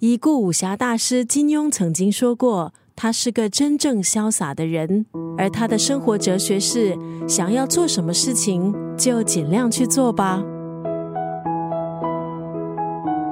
[0.00, 10.40] 已故武侠大师金庸曾经说过，他是个真正潇洒的人，而他的生活哲学是：想要做什么事情，就尽量去做吧。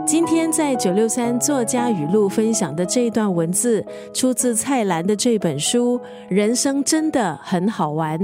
[0.04, 5.96] 今天在九六三作家语录分享的这段文字，出自蔡澜的这本书
[6.28, 8.18] 《人生真的很好玩》。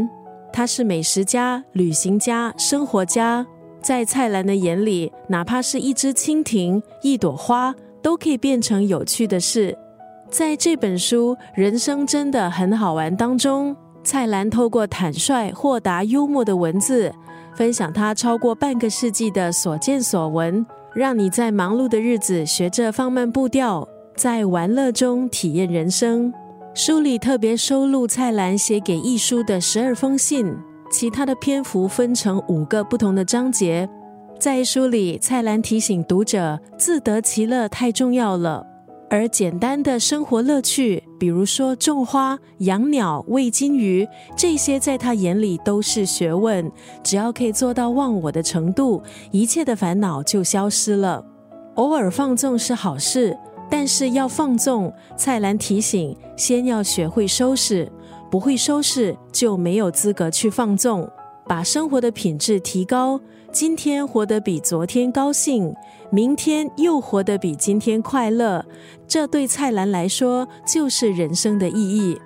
[0.52, 3.46] 他是美食家、旅行家、生活家，
[3.80, 7.72] 在蔡澜的眼里，哪怕是一只蜻蜓、一朵花。
[8.02, 9.76] 都可以变成有趣的事。
[10.30, 17.12] 在这本书《人生真的很好玩》当中，蔡澜透过坦率、豁达、幽默的文字，
[17.54, 26.32] 分享他超过半个世纪的所见所闻，让你在忙碌的日子学着放慢步调，在玩乐中体验人生。
[26.74, 30.50] 书里特别收录蔡澜写给一书的十二封信，
[30.90, 33.86] 其他的篇幅分成五个不同的章节。
[34.42, 38.66] 在书里，蔡澜提醒读者，自得其乐太重要了，
[39.08, 44.04] 而简单的生活乐趣，比如说种花、养鸟、喂金鱼，
[44.36, 46.68] 这些在他眼里都是学问。
[47.04, 49.00] 只要可以做到忘我的程度，
[49.30, 51.24] 一切的烦恼就消失了。
[51.76, 53.38] 偶尔放纵是好事，
[53.70, 57.88] 但是要放纵，蔡澜提醒，先要学会收拾，
[58.28, 61.08] 不会收拾就没有资格去放纵，
[61.46, 63.20] 把生活的品质提高。
[63.50, 65.74] 今天活得比昨天高兴，
[66.10, 68.64] 明天又活得比今天快乐，
[69.06, 72.18] 这对蔡澜来说就是人生的意义。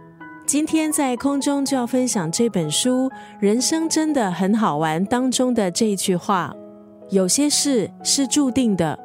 [0.46, 3.08] 今天在空中就要分享这本书
[3.40, 6.54] 《人生真的很好玩》当中的这一句话：
[7.10, 8.96] 有些事是注定的，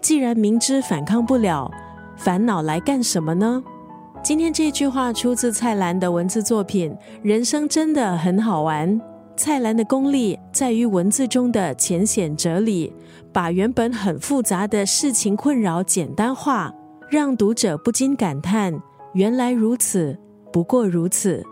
[0.00, 1.70] 既然明知反抗不了，
[2.16, 3.62] 烦恼来干什么呢？
[4.22, 6.90] 今天这句话出自蔡澜的文字作品
[7.22, 8.98] 《人生真的很好玩》。
[9.36, 12.92] 蔡澜的功力在于文字中的浅显哲理，
[13.32, 16.74] 把原本很复杂的事情困扰简单化，
[17.10, 18.74] 让读者不禁感叹：
[19.12, 20.18] 原来如此，
[20.50, 21.44] 不过如此。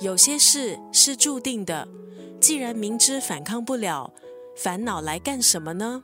[0.00, 1.88] 有些事是注定的，
[2.38, 4.12] 既然明知反抗不了，
[4.54, 6.02] 烦恼来干什么呢？